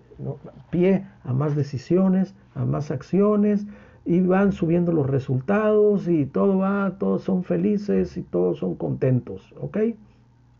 pie 0.70 1.06
a 1.24 1.32
más 1.32 1.54
decisiones, 1.56 2.34
a 2.54 2.64
más 2.64 2.90
acciones, 2.90 3.66
y 4.04 4.20
van 4.20 4.52
subiendo 4.52 4.90
los 4.92 5.06
resultados 5.06 6.08
y 6.08 6.24
todo 6.24 6.58
va, 6.58 6.96
todos 6.98 7.22
son 7.22 7.44
felices 7.44 8.16
y 8.16 8.22
todos 8.22 8.58
son 8.58 8.74
contentos, 8.74 9.54
¿ok? 9.60 9.78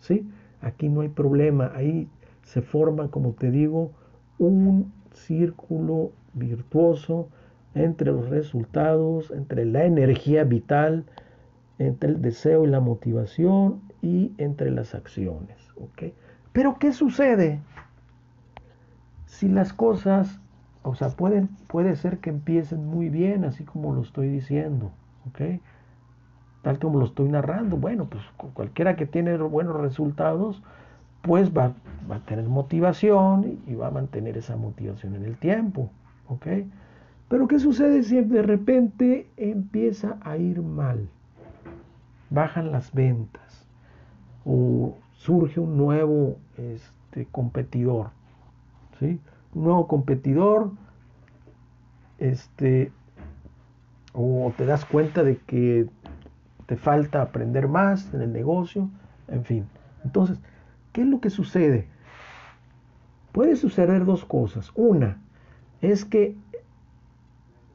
¿Sí? 0.00 0.28
Aquí 0.61 0.88
no 0.88 1.02
hay 1.02 1.09
problema, 1.09 1.73
ahí 1.75 2.09
se 2.43 2.62
forma, 2.62 3.09
como 3.11 3.33
te 3.33 3.50
digo, 3.50 3.93
un 4.38 4.93
círculo 5.12 6.12
virtuoso 6.35 7.28
entre 7.75 8.12
los 8.12 8.28
resultados, 8.28 9.31
entre 9.31 9.64
la 9.64 9.85
energía 9.85 10.45
vital, 10.45 11.05
entre 11.78 12.11
el 12.11 12.23
deseo 12.23 12.64
y 12.64 12.69
la 12.69 12.81
motivación 12.81 13.81
y 14.02 14.33
entre 14.38 14.71
las 14.71 14.95
acciones. 14.95 15.57
Pero 16.52 16.78
¿qué 16.78 16.93
sucede 16.93 17.61
si 19.26 19.49
las 19.49 19.73
cosas 19.73 20.40
o 20.88 20.95
sea, 20.95 21.11
pueden, 21.11 21.49
puede 21.69 21.97
ser 21.97 22.19
que 22.19 22.31
empiecen 22.31 22.87
muy 22.87 23.09
bien, 23.11 23.45
así 23.45 23.64
como 23.64 23.95
lo 23.95 24.02
estoy 24.02 24.28
diciendo, 24.28 24.90
¿ok? 25.28 25.61
Tal 26.62 26.79
como 26.79 26.99
lo 26.99 27.07
estoy 27.07 27.29
narrando. 27.29 27.77
Bueno, 27.77 28.07
pues 28.07 28.23
cualquiera 28.55 28.97
que 28.97 29.07
tiene 29.07 29.37
buenos 29.37 29.77
resultados, 29.81 30.62
pues 31.23 31.57
va, 31.57 31.73
a 32.11 32.19
tener 32.21 32.47
motivación 32.47 33.59
y 33.67 33.75
va 33.75 33.88
a 33.88 33.91
mantener 33.91 34.37
esa 34.38 34.57
motivación 34.57 35.15
en 35.15 35.25
el 35.25 35.37
tiempo, 35.37 35.91
¿ok? 36.29 36.47
Pero 37.29 37.47
¿qué 37.47 37.59
sucede 37.59 38.03
si 38.03 38.21
de 38.23 38.43
repente 38.43 39.29
empieza 39.37 40.17
a 40.23 40.37
ir 40.37 40.62
mal? 40.62 41.09
Bajan 42.31 42.73
las 42.73 42.93
ventas 42.93 43.67
o 44.45 44.97
surge 45.12 45.61
un 45.61 45.77
nuevo 45.77 46.37
este, 46.57 47.27
competidor, 47.31 48.11
¿sí? 48.99 49.21
un 49.55 49.65
nuevo 49.65 49.87
competidor, 49.87 50.71
este, 52.19 52.91
o 54.15 54.53
te 54.57 54.65
das 54.65 54.85
cuenta 54.85 55.23
de 55.23 55.37
que 55.37 55.87
te 56.69 56.77
falta 56.77 57.23
aprender 57.23 57.67
más 57.67 58.13
en 58.13 58.21
el 58.21 58.31
negocio, 58.31 58.91
en 59.27 59.43
fin. 59.43 59.67
Entonces, 60.05 60.39
¿qué 60.93 61.01
es 61.01 61.07
lo 61.07 61.19
que 61.19 61.31
sucede? 61.31 61.89
Puede 63.33 63.57
suceder 63.57 64.05
dos 64.05 64.27
cosas. 64.27 64.71
Una 64.75 65.17
es 65.81 66.05
que 66.05 66.37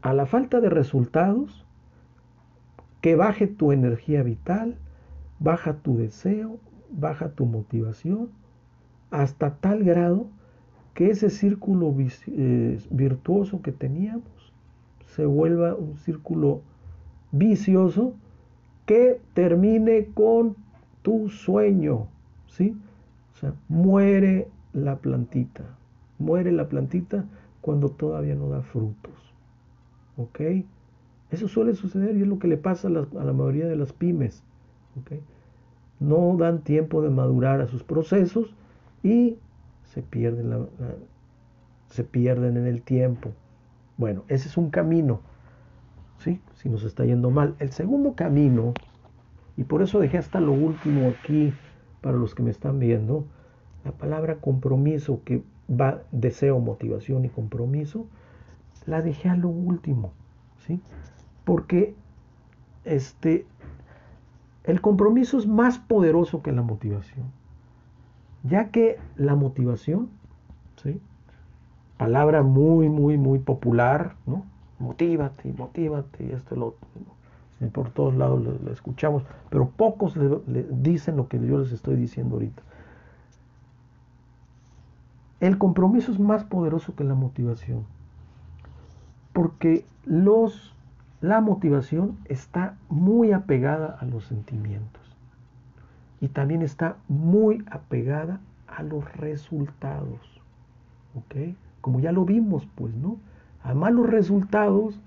a 0.04 0.14
la 0.14 0.28
falta 0.28 0.62
de 0.62 0.70
resultados, 0.70 1.66
que 3.02 3.16
baje 3.16 3.48
tu 3.48 3.72
energía 3.72 4.22
vital, 4.22 4.78
baja 5.40 5.74
tu 5.74 5.98
deseo, 5.98 6.60
baja 6.92 7.30
tu 7.30 7.48
motivación, 7.48 8.30
hasta 9.10 9.56
tal 9.56 9.84
grado 9.84 10.28
que 10.94 11.10
ese 11.10 11.32
círculo 11.32 11.96
eh, 12.28 12.80
virtuoso 12.92 13.64
que 13.64 13.72
teníamos 13.72 14.54
se 15.08 15.26
vuelva 15.26 15.74
un 15.74 15.98
círculo 15.98 16.62
vicioso 17.32 18.14
que 18.86 19.22
termine 19.34 20.08
con 20.14 20.56
tu 21.02 21.30
sueño, 21.30 22.08
¿sí? 22.48 22.76
O 23.34 23.38
sea, 23.38 23.54
muere 23.68 24.48
la 24.74 24.98
plantita, 24.98 25.64
muere 26.20 26.52
la 26.52 26.68
plantita 26.68 27.26
cuando 27.62 27.90
todavía 27.90 28.36
no 28.36 28.50
da 28.50 28.62
frutos, 28.62 29.34
¿ok? 30.18 30.42
Eso 31.32 31.48
suele 31.48 31.74
suceder 31.76 32.16
y 32.16 32.22
es 32.22 32.28
lo 32.28 32.40
que 32.40 32.48
le 32.48 32.58
pasa 32.58 32.88
a 32.88 32.92
la, 32.92 33.08
a 33.20 33.24
la 33.24 33.34
mayoría 33.34 33.68
de 33.68 33.76
las 33.76 33.94
pymes, 33.94 34.44
¿ok? 35.00 35.20
No 36.00 36.36
dan 36.38 36.64
tiempo 36.64 37.02
de 37.02 37.10
madurar 37.10 37.62
a 37.62 37.68
sus 37.68 37.84
procesos 37.84 38.56
y 39.04 39.38
se 39.86 40.02
pierden, 40.02 40.68
se 41.90 42.04
pierden 42.04 42.58
en 42.58 42.66
el 42.66 42.82
tiempo. 42.82 43.32
Bueno, 43.98 44.24
ese 44.28 44.48
es 44.48 44.58
un 44.58 44.70
camino, 44.70 45.22
¿sí? 46.24 46.40
Si 46.56 46.70
nos 46.70 46.84
está 46.84 47.06
yendo 47.06 47.30
mal. 47.30 47.56
El 47.60 47.72
segundo 47.72 48.14
camino, 48.14 48.74
y 49.58 49.66
por 49.66 49.82
eso 49.82 50.00
dejé 50.00 50.18
hasta 50.18 50.40
lo 50.40 50.54
último 50.54 51.10
aquí 51.10 51.54
para 52.02 52.18
los 52.18 52.34
que 52.34 52.44
me 52.44 52.52
están 52.52 52.80
viendo, 52.80 53.26
la 53.84 53.92
palabra 53.92 54.36
compromiso, 54.36 55.22
que 55.24 55.44
va 55.70 56.02
deseo, 56.12 56.60
motivación 56.60 57.26
y 57.26 57.30
compromiso, 57.30 58.08
la 58.86 59.02
dejé 59.02 59.30
a 59.30 59.36
lo 59.36 59.50
último, 59.50 60.14
¿sí? 60.66 60.82
Porque 61.46 61.96
este, 62.86 63.46
el 64.64 64.82
compromiso 64.82 65.38
es 65.38 65.48
más 65.48 65.80
poderoso 65.80 66.42
que 66.42 66.52
la 66.52 66.62
motivación, 66.62 67.26
ya 68.44 68.70
que 68.70 68.98
la 69.16 69.36
motivación, 69.36 70.10
¿sí? 70.82 71.00
palabra 71.98 72.44
muy, 72.44 72.90
muy, 72.90 73.18
muy 73.18 73.40
popular, 73.40 74.16
¿no? 74.26 74.44
Motívate, 74.84 75.54
motívate, 75.54 76.26
y 76.26 76.32
esto 76.32 76.56
lo 76.56 76.68
otro. 76.68 76.88
Por 77.72 77.92
todos 77.92 78.14
lados 78.16 78.44
lo, 78.44 78.72
escuchamos, 78.74 79.24
pero 79.50 79.70
pocos 79.70 80.18
le 80.18 80.64
dicen 80.70 81.16
lo 81.16 81.30
que 81.30 81.40
yo 81.40 81.60
les 81.60 81.72
estoy 81.72 81.96
diciendo 81.96 82.36
ahorita. 82.36 82.62
El 85.40 85.58
compromiso 85.58 86.12
es 86.12 86.20
más 86.20 86.44
poderoso 86.44 86.94
que 86.96 87.06
la 87.06 87.16
motivación, 87.16 87.86
porque 89.32 89.86
los, 90.06 90.76
la 91.22 91.40
motivación 91.40 92.18
está 92.26 92.76
muy 92.90 93.32
apegada 93.32 93.98
a 94.02 94.06
los 94.06 94.26
sentimientos 94.26 95.02
y 96.20 96.28
también 96.28 96.62
está 96.62 96.98
muy 97.08 97.64
apegada 97.72 98.42
a 98.68 98.84
los 98.84 99.10
resultados. 99.16 100.42
¿Ok? 101.16 101.56
Como 101.80 102.00
ya 102.02 102.12
lo 102.12 102.26
vimos, 102.26 102.68
pues, 102.76 102.94
¿no? 102.96 103.18
A 103.64 103.74
malos 103.74 104.10
resultados, 104.10 105.00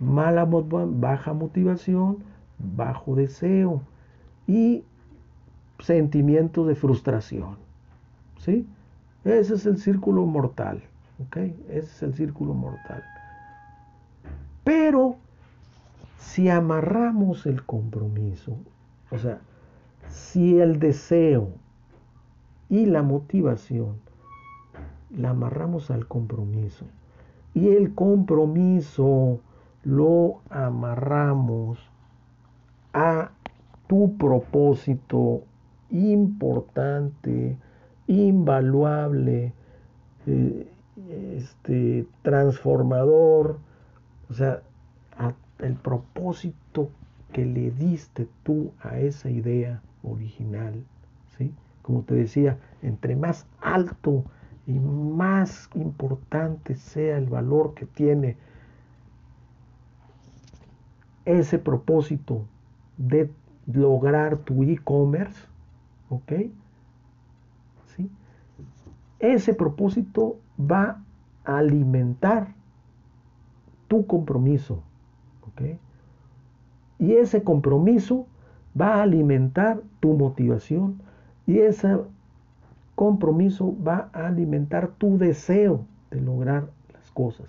mala, 0.00 0.44
baja 0.44 1.32
motivación, 1.32 2.18
bajo 2.58 3.14
deseo 3.14 3.82
y 4.46 4.84
sentimientos 5.78 6.66
de 6.66 6.74
frustración. 6.74 7.56
¿Sí? 8.38 8.66
Ese 9.24 9.54
es 9.54 9.66
el 9.66 9.78
círculo 9.78 10.26
mortal. 10.26 10.82
¿Ok? 11.24 11.36
Ese 11.68 11.78
es 11.78 12.02
el 12.02 12.14
círculo 12.14 12.54
mortal. 12.54 13.04
Pero 14.64 15.16
si 16.18 16.48
amarramos 16.48 17.46
el 17.46 17.64
compromiso, 17.64 18.56
o 19.10 19.18
sea, 19.18 19.40
si 20.08 20.58
el 20.58 20.78
deseo 20.78 21.50
y 22.68 22.86
la 22.86 23.02
motivación 23.02 23.96
la 25.10 25.30
amarramos 25.30 25.90
al 25.90 26.06
compromiso 26.06 26.86
y 27.54 27.68
el 27.68 27.94
compromiso 27.94 29.40
lo 29.82 30.40
amarramos 30.50 31.78
a 32.92 33.30
tu 33.86 34.16
propósito 34.16 35.42
importante, 35.90 37.58
invaluable, 38.06 39.52
eh, 40.26 40.70
este, 41.08 42.06
transformador, 42.22 43.58
o 44.28 44.34
sea, 44.34 44.62
el 45.58 45.74
propósito 45.74 46.90
que 47.32 47.44
le 47.44 47.70
diste 47.70 48.28
tú 48.42 48.72
a 48.80 48.98
esa 48.98 49.30
idea 49.30 49.82
original, 50.02 50.84
¿sí? 51.36 51.52
Como 51.82 52.02
te 52.02 52.14
decía, 52.14 52.58
entre 52.82 53.16
más 53.16 53.46
alto 53.60 54.24
y 54.66 54.78
más 54.78 55.68
importante 55.74 56.76
sea 56.76 57.16
el 57.18 57.26
valor 57.26 57.74
que 57.74 57.86
tiene 57.86 58.36
ese 61.24 61.58
propósito 61.58 62.46
de 62.96 63.30
lograr 63.66 64.38
tu 64.38 64.62
e-commerce, 64.62 65.46
¿ok? 66.08 66.32
ese 69.20 69.52
propósito 69.52 70.38
va 70.58 71.02
a 71.44 71.58
alimentar 71.58 72.54
tu 73.86 74.06
compromiso. 74.06 74.82
Y 76.98 77.12
ese 77.12 77.42
compromiso 77.42 78.26
va 78.78 78.94
a 78.94 79.02
alimentar 79.02 79.82
tu 80.00 80.14
motivación 80.14 81.02
y 81.46 81.58
ese 81.58 81.98
compromiso 83.00 83.74
va 83.82 84.10
a 84.12 84.26
alimentar 84.26 84.88
tu 84.88 85.16
deseo 85.16 85.86
de 86.10 86.20
lograr 86.20 86.68
las 86.92 87.10
cosas 87.12 87.46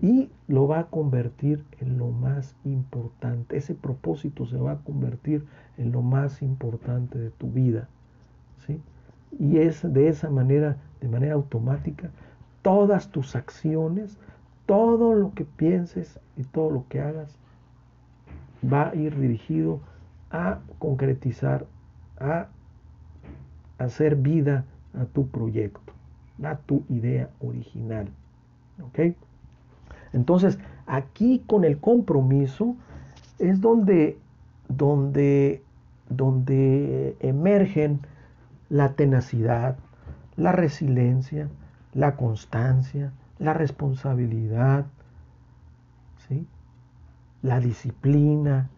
y 0.00 0.30
lo 0.48 0.66
va 0.66 0.78
a 0.78 0.86
convertir 0.86 1.62
en 1.78 1.98
lo 1.98 2.08
más 2.08 2.56
importante. 2.64 3.58
Ese 3.58 3.74
propósito 3.74 4.46
se 4.46 4.56
va 4.56 4.72
a 4.72 4.78
convertir 4.78 5.44
en 5.76 5.92
lo 5.92 6.00
más 6.00 6.40
importante 6.40 7.18
de 7.18 7.28
tu 7.28 7.50
vida. 7.50 7.86
¿sí? 8.66 8.80
Y 9.38 9.58
es 9.58 9.82
de 9.92 10.08
esa 10.08 10.30
manera, 10.30 10.78
de 11.02 11.08
manera 11.08 11.34
automática, 11.34 12.08
todas 12.62 13.10
tus 13.10 13.36
acciones, 13.36 14.18
todo 14.64 15.12
lo 15.12 15.34
que 15.34 15.44
pienses 15.44 16.18
y 16.38 16.44
todo 16.44 16.70
lo 16.70 16.86
que 16.88 17.02
hagas 17.02 17.38
va 18.64 18.88
a 18.88 18.94
ir 18.94 19.20
dirigido 19.20 19.80
a 20.30 20.60
concretizar, 20.78 21.66
a 22.18 22.46
hacer 23.76 24.16
vida 24.16 24.64
a 24.98 25.04
tu 25.04 25.28
proyecto, 25.28 25.92
a 26.42 26.56
tu 26.56 26.84
idea 26.88 27.30
original. 27.40 28.08
¿Ok? 28.82 29.14
Entonces, 30.12 30.58
aquí 30.86 31.42
con 31.46 31.64
el 31.64 31.78
compromiso 31.78 32.76
es 33.38 33.60
donde, 33.60 34.18
donde, 34.68 35.62
donde 36.08 37.16
emergen 37.20 38.00
la 38.68 38.94
tenacidad, 38.94 39.76
la 40.36 40.52
resiliencia, 40.52 41.48
la 41.92 42.16
constancia, 42.16 43.12
la 43.38 43.54
responsabilidad, 43.54 44.86
¿sí? 46.28 46.46
la 47.42 47.60
disciplina, 47.60 48.70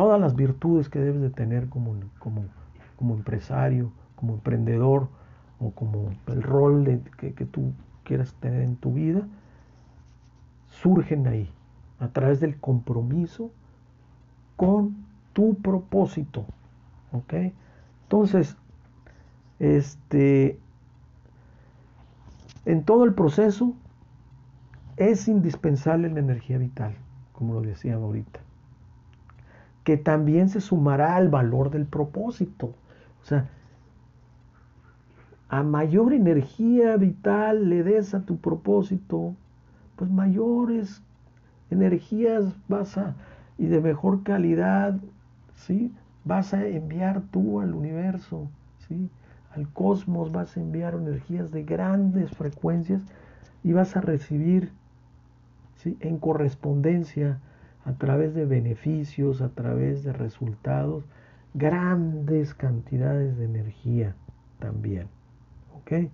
todas 0.00 0.18
las 0.18 0.34
virtudes 0.34 0.88
que 0.88 0.98
debes 0.98 1.20
de 1.20 1.28
tener 1.28 1.68
como, 1.68 1.94
como, 2.18 2.46
como 2.96 3.16
empresario, 3.16 3.92
como 4.16 4.32
emprendedor 4.32 5.08
o 5.58 5.72
como 5.72 6.08
el 6.28 6.42
rol 6.42 7.02
que, 7.18 7.34
que 7.34 7.44
tú 7.44 7.74
quieras 8.02 8.32
tener 8.40 8.62
en 8.62 8.76
tu 8.76 8.94
vida, 8.94 9.28
surgen 10.68 11.26
ahí, 11.26 11.52
a 11.98 12.08
través 12.08 12.40
del 12.40 12.58
compromiso 12.58 13.50
con 14.56 14.96
tu 15.34 15.56
propósito. 15.56 16.46
¿Ok? 17.12 17.34
Entonces, 18.04 18.56
este, 19.58 20.58
en 22.64 22.84
todo 22.84 23.04
el 23.04 23.12
proceso 23.12 23.74
es 24.96 25.28
indispensable 25.28 26.08
la 26.08 26.20
energía 26.20 26.56
vital, 26.56 26.94
como 27.34 27.52
lo 27.52 27.60
decía 27.60 27.96
ahorita, 27.96 28.40
que 29.84 29.96
también 29.96 30.48
se 30.48 30.60
sumará 30.60 31.16
al 31.16 31.28
valor 31.28 31.70
del 31.70 31.86
propósito. 31.86 32.74
O 33.22 33.24
sea, 33.24 33.48
a 35.48 35.62
mayor 35.62 36.12
energía 36.12 36.96
vital 36.96 37.68
le 37.68 37.82
des 37.82 38.14
a 38.14 38.24
tu 38.24 38.38
propósito, 38.38 39.34
pues 39.96 40.10
mayores 40.10 41.02
energías 41.70 42.54
vas 42.68 42.96
a, 42.98 43.14
y 43.58 43.66
de 43.66 43.80
mejor 43.80 44.22
calidad 44.22 44.98
¿sí? 45.60 45.92
Vas 46.24 46.54
a 46.54 46.66
enviar 46.66 47.22
tú 47.30 47.60
al 47.60 47.74
universo, 47.74 48.48
¿sí? 48.88 49.10
Al 49.52 49.68
cosmos 49.68 50.32
vas 50.32 50.56
a 50.56 50.60
enviar 50.60 50.94
energías 50.94 51.50
de 51.50 51.64
grandes 51.64 52.30
frecuencias 52.30 53.02
y 53.62 53.72
vas 53.72 53.96
a 53.96 54.00
recibir, 54.00 54.72
¿sí? 55.76 55.96
En 56.00 56.18
correspondencia, 56.18 57.40
a 57.84 57.92
través 57.94 58.34
de 58.34 58.44
beneficios, 58.44 59.40
a 59.40 59.50
través 59.50 60.04
de 60.04 60.12
resultados, 60.12 61.04
grandes 61.54 62.54
cantidades 62.54 63.36
de 63.38 63.44
energía 63.44 64.14
también. 64.58 65.08
¿Ok? 65.76 66.10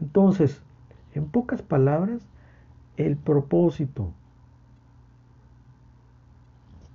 Entonces, 0.00 0.62
en 1.14 1.26
pocas 1.26 1.62
palabras, 1.62 2.26
el 2.96 3.16
propósito 3.16 4.12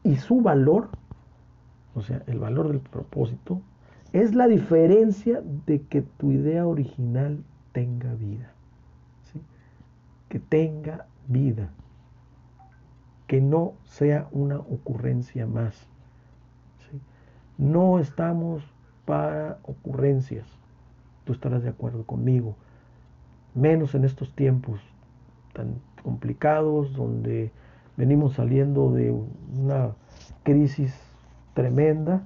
y 0.03 0.15
su 0.17 0.41
valor 0.41 0.89
o 1.97 2.01
sea, 2.01 2.21
el 2.27 2.37
valor 2.37 2.67
del 2.67 2.79
propósito, 2.79 3.59
es 4.13 4.35
la 4.35 4.47
diferencia 4.47 5.41
de 5.65 5.81
que 5.81 6.03
tu 6.03 6.31
idea 6.31 6.67
original 6.67 7.43
tenga 7.71 8.13
vida. 8.13 8.53
¿sí? 9.33 9.41
Que 10.29 10.37
tenga 10.37 11.07
vida. 11.27 11.71
Que 13.27 13.41
no 13.41 13.73
sea 13.83 14.27
una 14.31 14.57
ocurrencia 14.57 15.45
más. 15.45 15.75
¿sí? 16.89 16.99
No 17.57 17.99
estamos 17.99 18.63
para 19.05 19.59
ocurrencias. 19.63 20.47
Tú 21.25 21.33
estarás 21.33 21.63
de 21.63 21.69
acuerdo 21.69 22.05
conmigo. 22.05 22.55
Menos 23.53 23.95
en 23.95 24.05
estos 24.05 24.33
tiempos 24.33 24.79
tan 25.53 25.75
complicados 26.03 26.93
donde 26.93 27.51
venimos 27.97 28.35
saliendo 28.35 28.91
de 28.91 29.11
una 29.11 29.91
crisis 30.43 30.95
tremenda 31.53 32.21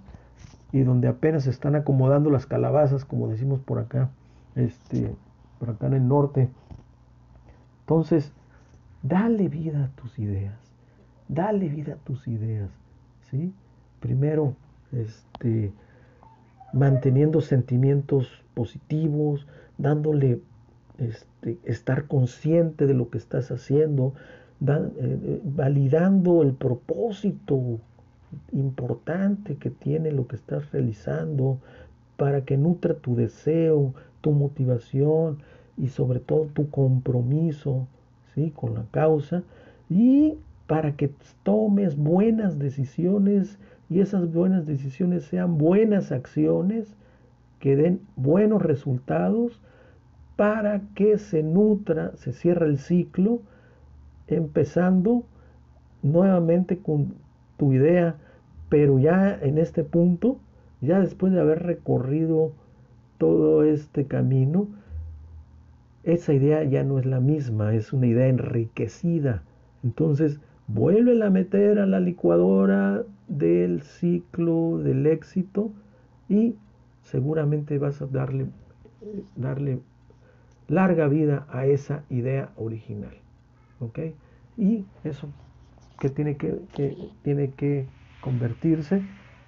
y 0.72 0.82
donde 0.82 1.08
apenas 1.08 1.44
se 1.44 1.50
están 1.50 1.76
acomodando 1.76 2.30
las 2.30 2.46
calabazas, 2.46 3.06
como 3.06 3.28
decimos 3.28 3.60
por 3.62 3.80
acá, 3.80 4.10
este, 4.56 5.14
por 5.60 5.72
acá 5.72 5.88
en 5.88 5.94
el 5.94 6.08
norte. 6.08 6.50
Entonces, 7.82 8.32
dale 9.02 9.50
vida 9.50 9.86
a 9.86 10.02
tus 10.02 10.20
ideas, 10.20 10.60
dale 11.34 11.70
vida 11.70 11.94
a 11.94 11.98
tus 11.98 12.28
ideas, 12.28 12.70
¿sí? 13.30 13.54
Primero, 14.00 14.56
este, 14.91 15.72
manteniendo 16.74 17.41
sentimientos 17.41 18.44
positivos, 18.54 19.48
dándole, 19.78 20.41
este, 20.98 21.58
estar 21.63 22.08
consciente 22.08 22.86
de 22.86 22.94
lo 22.94 23.10
que 23.10 23.17
estás 23.17 23.50
haciendo, 23.50 24.13
eh, 24.62 24.91
eh, 25.00 25.41
validando 25.44 26.41
el 26.41 26.54
propósito 26.54 27.80
importante 28.52 29.56
que 29.56 29.70
tiene 29.70 30.12
lo 30.12 30.28
que 30.28 30.36
estás 30.36 30.72
realizando 30.72 31.60
para 32.17 32.46
que 32.46 32.58
nutra 32.58 32.94
tu 32.94 33.15
deseo, 33.15 33.94
tu 34.22 34.32
motivación 34.32 35.39
y 35.78 35.88
sobre 35.88 36.20
todo 36.20 36.46
tu 36.46 36.70
compromiso 36.70 37.88
¿sí? 38.36 38.52
con 38.56 38.76
la 38.76 38.86
causa 38.91 39.44
y 39.89 40.38
para 40.67 40.95
que 40.95 41.12
tomes 41.43 41.97
buenas 41.97 42.60
decisiones 42.60 43.60
y 43.89 44.00
esas 44.00 44.32
buenas 44.32 44.65
decisiones 44.65 45.26
sean 45.26 45.58
buenas 45.58 46.12
acciones 46.12 46.95
que 47.60 47.76
den 47.76 48.02
buenos 48.15 48.62
resultados 48.62 49.62
para 50.36 50.82
que 50.95 51.17
se 51.17 51.43
nutra, 51.43 52.15
se 52.15 52.34
cierre 52.34 52.67
el 52.67 52.80
ciclo, 52.80 53.41
empezando 54.28 55.24
nuevamente 56.02 56.80
con 56.80 57.13
tu 57.58 57.74
idea, 57.74 58.15
pero 58.69 58.97
ya 58.97 59.38
en 59.39 59.58
este 59.58 59.84
punto, 59.84 60.39
ya 60.80 61.00
después 61.00 61.34
de 61.34 61.41
haber 61.41 61.63
recorrido 61.63 62.54
todo 63.17 63.63
este 63.63 64.06
camino, 64.06 64.67
esa 66.04 66.34
idea 66.34 66.63
ya 66.63 66.84
no 66.84 66.97
es 66.97 67.06
la 67.06 67.19
misma, 67.19 67.76
es 67.76 67.93
una 67.93 68.08
idea 68.08 68.28
enriquecida. 68.28 69.43
Entonces, 69.84 70.39
vuelve 70.73 71.23
a 71.23 71.29
meter 71.29 71.79
a 71.79 71.86
la 71.86 71.99
licuadora 71.99 73.03
del 73.27 73.81
ciclo 73.81 74.77
del 74.77 75.05
éxito 75.05 75.71
y 76.29 76.55
seguramente 77.03 77.77
vas 77.77 78.01
a 78.01 78.07
darle, 78.07 78.47
darle 79.36 79.79
larga 80.67 81.07
vida 81.07 81.45
a 81.49 81.65
esa 81.65 82.03
idea 82.10 82.51
original. 82.55 83.13
¿Ok? 83.79 83.99
Y 84.57 84.86
eso 85.03 85.27
que 85.99 86.10
tiene 86.10 86.38
que, 86.38 86.60
que 86.73 86.97
tiene 87.23 87.51
que 87.51 87.86
convertirse 88.21 89.01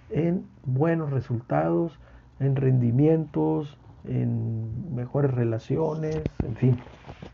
en 0.10 0.46
buenos 0.66 1.12
resultados, 1.12 2.00
en 2.40 2.56
rendimientos, 2.56 3.78
en 4.06 4.96
mejores 4.96 5.32
relaciones, 5.32 6.22
en 6.44 6.56
fin, 6.56 6.78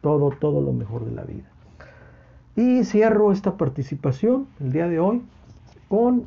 todo, 0.01 0.31
todo 0.39 0.61
lo 0.61 0.73
mejor 0.73 1.05
de 1.05 1.11
la 1.11 1.23
vida. 1.23 1.49
Y 2.59 2.83
cierro 2.83 3.31
esta 3.31 3.55
participación 3.55 4.45
el 4.59 4.73
día 4.73 4.89
de 4.89 4.99
hoy 4.99 5.21
con 5.87 6.25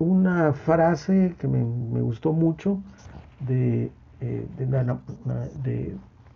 una 0.00 0.52
frase 0.52 1.36
que 1.38 1.46
me, 1.46 1.62
gustó 2.02 2.32
mucho 2.32 2.80
de, 3.46 3.92
eh, 4.20 4.44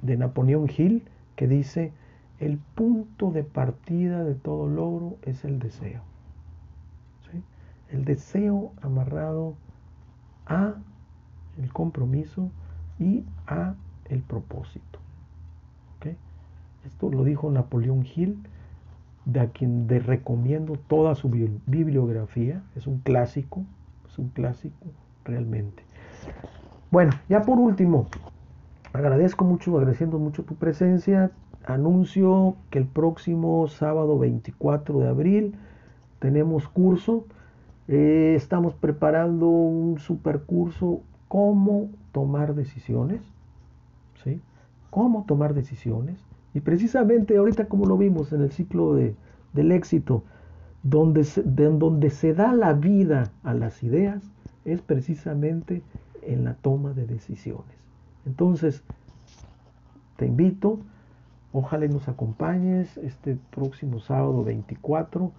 de 0.00 0.16
Napoleón 0.16 0.70
Hill 0.70 1.02
que 1.34 1.48
dice, 1.48 1.92
el 2.38 2.58
punto 2.76 3.32
de 3.32 3.42
partida 3.42 4.22
de 4.22 4.36
todo 4.36 4.68
logro 4.68 5.16
es 5.22 5.44
el 5.44 5.58
deseo. 5.58 6.02
El 7.90 8.04
deseo 8.04 8.70
amarrado 8.80 9.56
a 10.46 10.74
el 11.58 11.72
compromiso 11.72 12.48
y 13.00 13.24
a 13.48 13.74
el 14.08 14.20
propósito. 14.20 15.00
Esto 16.84 17.10
lo 17.10 17.24
dijo 17.24 17.50
Napoleón 17.50 18.06
Hill, 18.06 18.38
de 19.24 19.40
a 19.40 19.48
quien 19.48 19.86
le 19.88 19.98
recomiendo 19.98 20.76
toda 20.88 21.14
su 21.14 21.30
bibliografía. 21.66 22.62
Es 22.76 22.86
un 22.86 22.98
clásico, 22.98 23.64
es 24.08 24.18
un 24.18 24.28
clásico 24.28 24.86
realmente. 25.24 25.82
Bueno, 26.90 27.12
ya 27.28 27.42
por 27.42 27.58
último, 27.58 28.06
agradezco 28.92 29.44
mucho, 29.44 29.76
agradeciendo 29.76 30.18
mucho 30.18 30.44
tu 30.44 30.56
presencia. 30.56 31.30
Anuncio 31.64 32.56
que 32.70 32.78
el 32.78 32.86
próximo 32.86 33.68
sábado 33.68 34.18
24 34.18 34.98
de 34.98 35.08
abril 35.08 35.54
tenemos 36.18 36.68
curso. 36.68 37.24
Eh, 37.88 38.34
estamos 38.36 38.74
preparando 38.74 39.46
un 39.48 39.98
super 39.98 40.40
curso 40.42 41.00
cómo 41.28 41.88
tomar 42.12 42.54
decisiones, 42.54 43.22
¿sí? 44.22 44.40
Cómo 44.90 45.24
tomar 45.26 45.54
decisiones. 45.54 46.18
Y 46.54 46.60
precisamente 46.60 47.36
ahorita 47.36 47.66
como 47.66 47.86
lo 47.86 47.96
vimos 47.96 48.32
en 48.32 48.42
el 48.42 48.52
ciclo 48.52 48.94
de, 48.94 49.14
del 49.52 49.72
éxito, 49.72 50.22
donde 50.82 51.24
se, 51.24 51.42
donde 51.42 52.10
se 52.10 52.34
da 52.34 52.52
la 52.52 52.72
vida 52.72 53.30
a 53.42 53.54
las 53.54 53.82
ideas, 53.82 54.22
es 54.64 54.80
precisamente 54.82 55.82
en 56.22 56.44
la 56.44 56.54
toma 56.54 56.92
de 56.92 57.06
decisiones. 57.06 57.76
Entonces, 58.26 58.82
te 60.16 60.26
invito, 60.26 60.78
ojalá 61.52 61.86
nos 61.86 62.08
acompañes 62.08 62.96
este 62.98 63.36
próximo 63.50 64.00
sábado 64.00 64.44
24 64.44 65.32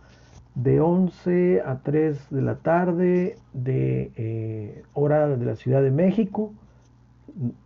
de 0.55 0.79
11 0.81 1.61
a 1.65 1.79
3 1.79 2.29
de 2.29 2.41
la 2.41 2.55
tarde 2.55 3.37
de 3.53 4.11
eh, 4.15 4.83
hora 4.93 5.27
de 5.27 5.45
la 5.45 5.55
Ciudad 5.55 5.81
de 5.81 5.91
México. 5.91 6.53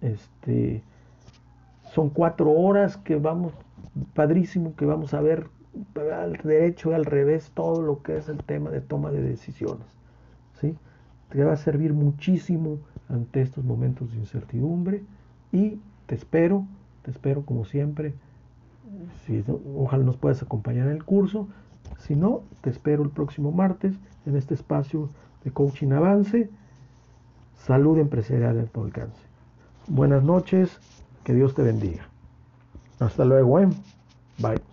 Este, 0.02 0.84
son 1.94 2.10
cuatro 2.10 2.52
horas 2.52 2.98
que 2.98 3.16
vamos, 3.16 3.54
padrísimo, 4.14 4.76
que 4.76 4.86
vamos 4.86 5.14
a 5.14 5.22
ver 5.22 5.48
al 5.96 6.34
derecho 6.44 6.92
y 6.92 6.94
al 6.94 7.06
revés 7.06 7.52
todo 7.54 7.82
lo 7.82 8.02
que 8.02 8.18
es 8.18 8.30
el 8.30 8.44
tema 8.44 8.70
de 8.70 8.82
toma 8.82 9.12
de 9.12 9.22
decisiones. 9.22 9.88
¿sí? 10.60 10.76
Te 11.30 11.44
va 11.44 11.54
a 11.54 11.58
servir 11.58 11.94
muchísimo 11.94 12.80
ante 13.10 13.42
estos 13.42 13.64
momentos 13.64 14.12
de 14.12 14.18
incertidumbre 14.18 15.04
y 15.52 15.80
te 16.06 16.16
espero, 16.16 16.66
te 17.04 17.12
espero 17.12 17.44
como 17.44 17.66
siempre. 17.66 18.14
Si, 19.26 19.44
ojalá 19.76 20.04
nos 20.04 20.18
puedas 20.18 20.42
acompañar 20.42 20.88
en 20.88 20.94
el 20.94 21.04
curso. 21.04 21.48
Si 22.00 22.16
no, 22.16 22.42
te 22.62 22.70
espero 22.70 23.04
el 23.04 23.10
próximo 23.10 23.52
martes 23.52 23.96
en 24.26 24.36
este 24.36 24.54
espacio 24.54 25.10
de 25.44 25.52
coaching 25.52 25.92
avance. 25.92 26.50
Salud 27.56 27.98
empresarial 27.98 28.58
en 28.58 28.68
tu 28.68 28.84
alcance. 28.84 29.22
Buenas 29.88 30.24
noches, 30.24 30.80
que 31.28 31.34
Dios 31.34 31.54
te 31.54 31.62
bendiga. 31.62 32.08
Hasta 33.02 33.26
luego, 33.26 33.60
¿eh? 33.60 33.68
Bye. 34.38 34.67